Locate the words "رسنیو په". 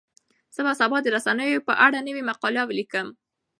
1.15-1.73